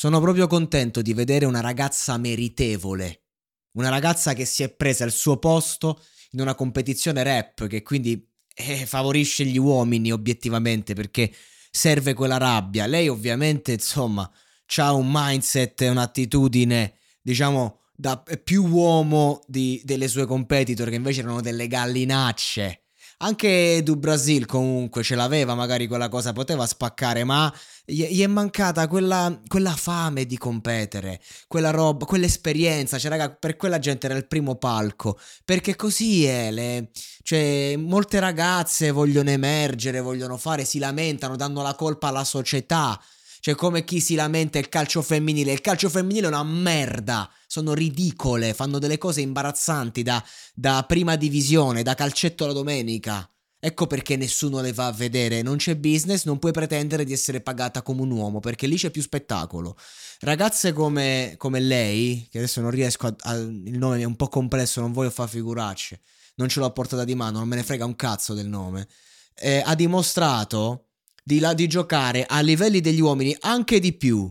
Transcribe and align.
Sono 0.00 0.18
proprio 0.18 0.46
contento 0.46 1.02
di 1.02 1.12
vedere 1.12 1.44
una 1.44 1.60
ragazza 1.60 2.16
meritevole 2.16 3.24
una 3.72 3.90
ragazza 3.90 4.32
che 4.32 4.46
si 4.46 4.62
è 4.62 4.70
presa 4.70 5.04
il 5.04 5.12
suo 5.12 5.36
posto 5.36 6.00
in 6.30 6.40
una 6.40 6.54
competizione 6.54 7.22
rap 7.22 7.66
che 7.66 7.82
quindi 7.82 8.26
eh, 8.54 8.86
favorisce 8.86 9.44
gli 9.44 9.58
uomini 9.58 10.10
obiettivamente 10.10 10.94
perché 10.94 11.30
serve 11.70 12.14
quella 12.14 12.38
rabbia. 12.38 12.86
Lei 12.86 13.08
ovviamente, 13.08 13.72
insomma, 13.72 14.32
ha 14.76 14.92
un 14.94 15.06
mindset 15.10 15.82
e 15.82 15.90
un'attitudine, 15.90 16.94
diciamo, 17.20 17.80
da 17.94 18.22
più 18.42 18.64
uomo 18.64 19.42
di, 19.48 19.82
delle 19.84 20.08
sue 20.08 20.24
competitor 20.24 20.88
che 20.88 20.94
invece 20.94 21.20
erano 21.20 21.42
delle 21.42 21.66
gallinacce 21.66 22.84
anche 23.22 23.82
Du 23.82 23.96
Brasil 23.96 24.46
comunque 24.46 25.02
ce 25.02 25.14
l'aveva, 25.14 25.54
magari 25.54 25.86
quella 25.86 26.08
cosa 26.08 26.32
poteva 26.32 26.66
spaccare, 26.66 27.24
ma 27.24 27.52
gli, 27.84 28.22
è 28.22 28.26
mancata 28.26 28.86
quella, 28.88 29.40
quella, 29.46 29.74
fame 29.74 30.24
di 30.24 30.38
competere, 30.38 31.20
quella 31.46 31.70
roba, 31.70 32.06
quell'esperienza. 32.06 32.98
Cioè, 32.98 33.10
raga, 33.10 33.30
per 33.30 33.56
quella 33.56 33.78
gente 33.78 34.06
era 34.06 34.16
il 34.16 34.26
primo 34.26 34.56
palco. 34.56 35.18
Perché 35.44 35.76
così 35.76 36.24
è. 36.24 36.50
Le, 36.50 36.90
cioè, 37.22 37.76
molte 37.76 38.20
ragazze 38.20 38.90
vogliono 38.90 39.30
emergere, 39.30 40.00
vogliono 40.00 40.36
fare, 40.36 40.64
si 40.64 40.78
lamentano, 40.78 41.36
danno 41.36 41.62
la 41.62 41.74
colpa 41.74 42.08
alla 42.08 42.24
società. 42.24 42.98
Cioè, 43.40 43.54
come 43.54 43.84
chi 43.84 44.00
si 44.00 44.14
lamenta 44.14 44.58
il 44.58 44.68
calcio 44.68 45.00
femminile. 45.00 45.52
Il 45.52 45.62
calcio 45.62 45.88
femminile 45.88 46.26
è 46.26 46.28
una 46.28 46.44
merda. 46.44 47.30
Sono 47.46 47.72
ridicole, 47.72 48.52
fanno 48.52 48.78
delle 48.78 48.98
cose 48.98 49.22
imbarazzanti 49.22 50.02
da, 50.02 50.22
da 50.54 50.84
prima 50.86 51.16
divisione, 51.16 51.82
da 51.82 51.94
calcetto 51.94 52.46
la 52.46 52.52
domenica. 52.52 53.28
Ecco 53.62 53.86
perché 53.86 54.16
nessuno 54.16 54.60
le 54.60 54.72
va 54.72 54.86
a 54.86 54.92
vedere. 54.92 55.40
Non 55.40 55.56
c'è 55.56 55.74
business, 55.76 56.24
non 56.24 56.38
puoi 56.38 56.52
pretendere 56.52 57.04
di 57.04 57.12
essere 57.14 57.40
pagata 57.40 57.82
come 57.82 58.02
un 58.02 58.10
uomo, 58.10 58.40
perché 58.40 58.66
lì 58.66 58.76
c'è 58.76 58.90
più 58.90 59.02
spettacolo. 59.02 59.76
Ragazze 60.20 60.72
come, 60.72 61.34
come 61.38 61.60
lei, 61.60 62.26
che 62.30 62.38
adesso 62.38 62.60
non 62.60 62.70
riesco 62.70 63.06
a, 63.06 63.16
a, 63.20 63.34
Il 63.36 63.78
nome 63.78 64.00
è 64.00 64.04
un 64.04 64.16
po' 64.16 64.28
complesso, 64.28 64.80
non 64.80 64.92
voglio 64.92 65.10
fare 65.10 65.30
figuracce. 65.30 66.00
Non 66.36 66.48
ce 66.48 66.60
l'ho 66.60 66.66
a 66.66 66.70
portata 66.70 67.04
di 67.04 67.14
mano, 67.14 67.38
non 67.38 67.48
me 67.48 67.56
ne 67.56 67.62
frega 67.62 67.84
un 67.84 67.96
cazzo 67.96 68.34
del 68.34 68.48
nome. 68.48 68.86
Eh, 69.34 69.62
ha 69.64 69.74
dimostrato 69.74 70.89
di, 71.30 71.38
la, 71.38 71.54
di 71.54 71.68
giocare 71.68 72.26
a 72.26 72.40
livelli 72.40 72.80
degli 72.80 73.00
uomini 73.00 73.36
anche 73.42 73.78
di 73.78 73.92
più. 73.92 74.28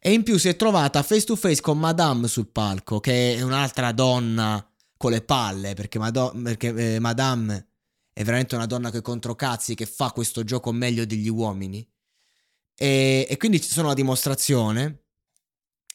E 0.00 0.12
in 0.12 0.22
più 0.22 0.38
si 0.38 0.48
è 0.48 0.56
trovata 0.56 1.02
face 1.02 1.24
to 1.24 1.36
face 1.36 1.60
con 1.60 1.78
Madame 1.78 2.28
sul 2.28 2.48
palco, 2.48 2.98
che 2.98 3.36
è 3.36 3.42
un'altra 3.42 3.92
donna 3.92 4.66
con 4.96 5.10
le 5.10 5.20
palle, 5.20 5.74
perché, 5.74 5.98
Mado- 5.98 6.32
perché 6.42 6.94
eh, 6.94 6.98
Madame 6.98 7.68
è 8.12 8.24
veramente 8.24 8.54
una 8.54 8.64
donna 8.64 8.90
che 8.90 9.02
controcazzi, 9.02 9.74
che 9.74 9.84
fa 9.84 10.12
questo 10.12 10.44
gioco 10.44 10.72
meglio 10.72 11.04
degli 11.04 11.28
uomini. 11.28 11.86
E, 12.74 13.26
e 13.28 13.36
quindi 13.36 13.60
ci 13.60 13.68
sono 13.68 13.88
la 13.88 13.94
dimostrazione. 13.94 15.04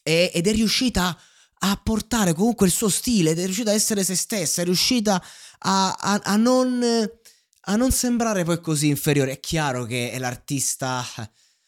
E, 0.03 0.31
ed 0.31 0.45
è 0.45 0.51
riuscita 0.51 1.19
a 1.61 1.81
portare 1.83 2.33
comunque 2.33 2.67
il 2.67 2.71
suo 2.71 2.89
stile, 2.89 3.31
è 3.31 3.45
riuscita 3.45 3.71
a 3.71 3.73
essere 3.73 4.03
se 4.03 4.15
stessa, 4.15 4.61
è 4.61 4.65
riuscita 4.65 5.21
a, 5.59 5.91
a, 5.93 6.21
a 6.23 6.35
non 6.35 6.83
a 7.61 7.75
non 7.75 7.91
sembrare 7.91 8.43
poi 8.43 8.59
così 8.61 8.87
inferiore. 8.87 9.33
È 9.33 9.39
chiaro 9.39 9.85
che 9.85 10.11
è 10.11 10.19
l'artista, 10.19 11.03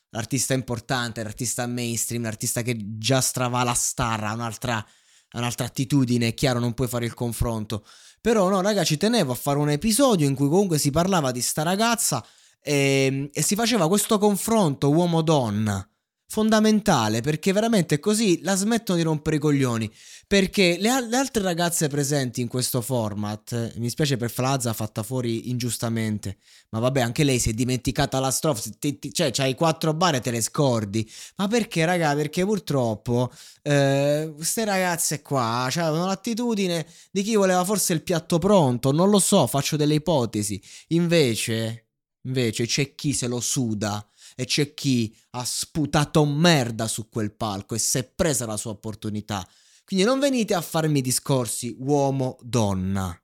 l'artista 0.10 0.54
importante, 0.54 1.24
l'artista 1.24 1.68
mainstream, 1.68 2.24
l'artista 2.24 2.62
che 2.62 2.78
già 2.98 3.22
stravala 3.22 3.74
star, 3.74 4.24
ha 4.24 4.34
un'altra, 4.34 4.86
un'altra 5.34 5.66
attitudine, 5.66 6.28
è 6.28 6.34
chiaro, 6.34 6.60
non 6.60 6.74
puoi 6.74 6.88
fare 6.88 7.06
il 7.06 7.14
confronto. 7.14 7.86
Però 8.22 8.50
no, 8.50 8.62
raga, 8.62 8.84
ci 8.84 8.98
tenevo 8.98 9.32
a 9.32 9.36
fare 9.36 9.58
un 9.58 9.70
episodio 9.70 10.28
in 10.28 10.36
cui 10.36 10.48
comunque 10.48 10.78
si 10.78 10.92
parlava 10.92 11.32
di 11.32 11.42
sta 11.42 11.64
ragazza 11.64 12.26
e, 12.62 13.06
ehm, 13.06 13.30
e 13.34 13.42
si 13.42 13.56
faceva 13.56 13.88
questo 13.88 14.18
confronto 14.18 14.90
uomo-donna 14.92 15.86
fondamentale 16.32 17.20
perché 17.20 17.52
veramente 17.52 18.00
così 18.00 18.40
la 18.42 18.56
smettono 18.56 18.98
di 18.98 19.04
rompere 19.04 19.36
i 19.36 19.40
coglioni. 19.40 19.92
Perché 20.26 20.78
le, 20.80 21.06
le, 21.10 21.18
altre 21.18 21.44
ragazze 21.44 21.90
presenti 21.90 22.40
in 22.40 22.48
questo 22.48 22.80
format, 22.80 23.74
mi 23.76 23.90
spiace 23.90 24.16
per 24.16 24.32
Flazza, 24.32 24.72
fatta 24.72 25.04
fuori 25.04 25.50
ingiustamente, 25.50 26.38
ma 26.70 26.80
vabbè, 26.80 27.02
anche 27.02 27.26
lei 27.26 27.38
si 27.38 27.50
è 27.50 27.54
dimenticata 27.54 28.18
la 28.22 28.32
strofa, 28.32 28.62
ti, 28.80 28.98
ti, 28.98 29.14
cioè 29.14 29.30
c'hai 29.32 29.56
quattro 29.56 29.94
bar 29.94 30.16
e 30.16 30.20
te 30.22 30.32
le 30.32 30.40
scordi. 30.40 31.06
Ma 31.36 31.50
perché, 31.50 31.84
raga? 31.84 32.16
Perché 32.16 32.46
purtroppo 32.46 33.30
queste 33.62 34.62
eh, 34.62 34.66
ragazze 34.66 35.22
qua 35.22 35.68
cioè, 35.70 35.90
l'attitudine 35.90 36.88
di 37.12 37.24
chi 37.24 37.36
voleva 37.36 37.66
forse 37.66 37.92
il 37.92 38.04
piatto 38.04 38.40
pronto, 38.40 38.94
non 38.94 39.10
lo 39.10 39.20
so, 39.20 39.48
faccio 39.48 39.76
delle 39.76 39.96
ipotesi. 39.96 40.62
Invece, 40.90 41.88
invece 42.24 42.66
c'è 42.66 42.96
chi 42.96 43.14
se 43.14 43.28
lo 43.28 43.40
suda 43.40 44.06
e 44.36 44.46
c'è 44.46 44.74
chi 44.74 45.16
ha 45.32 45.44
sputato 45.44 46.26
merda 46.26 46.88
su 46.88 47.10
quel 47.10 47.34
palco 47.34 47.76
e 47.76 47.80
si 47.80 47.98
è 47.98 48.04
presa 48.04 48.46
la 48.46 48.58
sua 48.58 48.72
opportunità. 48.72 49.48
Quindi 49.84 50.06
non 50.06 50.20
venite 50.20 50.54
a 50.54 50.62
farmi 50.62 51.02
discorsi 51.02 51.76
uomo-donna. 51.78 53.16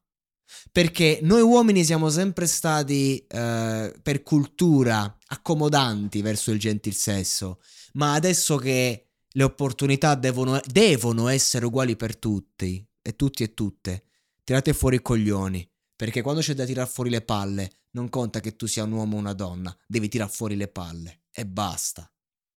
Perché 0.72 1.19
noi 1.24 1.41
uomini 1.41 1.84
siamo 1.84 2.09
sempre 2.09 2.47
stati 2.47 3.25
eh, 3.28 3.94
per 4.02 4.24
cultura 4.24 5.18
accomodanti 5.28 6.22
verso 6.22 6.52
il 6.52 6.59
gentil 6.59 6.94
sesso, 6.94 7.59
ma 7.94 8.14
adesso 8.14 8.56
che 8.58 9.08
le 9.29 9.44
opportunità 9.44 10.16
devono, 10.16 10.59
devono 10.66 11.28
essere 11.28 11.66
uguali 11.66 11.96
per 11.96 12.18
tutti, 12.18 12.85
e 13.02 13.16
tutti 13.16 13.44
e 13.44 13.53
tutte, 13.53 14.03
tirate 14.44 14.74
fuori 14.74 14.97
i 14.97 15.02
coglioni, 15.02 15.69
perché 15.97 16.22
quando 16.22 16.41
c'è 16.41 16.53
da 16.53 16.63
tirar 16.63 16.88
fuori 16.88 17.09
le 17.09 17.22
palle, 17.22 17.72
non 17.91 18.08
conta 18.08 18.40
che 18.40 18.56
tu 18.56 18.68
sia 18.68 18.84
un 18.84 18.91
uomo 18.91 19.18
o 19.18 19.19
una 19.19 19.34
donna, 19.34 19.75
devi 19.88 20.08
tirar 20.08 20.30
fuori 20.30 20.56
le 20.56 20.68
palle 20.68 21.24
e 21.31 21.46
basta. 21.46 22.09